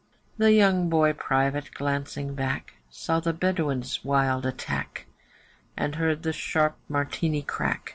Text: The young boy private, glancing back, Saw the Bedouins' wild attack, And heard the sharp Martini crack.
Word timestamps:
The 0.39 0.51
young 0.51 0.89
boy 0.89 1.13
private, 1.13 1.69
glancing 1.75 2.33
back, 2.33 2.73
Saw 2.89 3.19
the 3.19 3.33
Bedouins' 3.33 4.03
wild 4.03 4.47
attack, 4.47 5.05
And 5.77 5.93
heard 5.93 6.23
the 6.23 6.33
sharp 6.33 6.75
Martini 6.89 7.43
crack. 7.43 7.89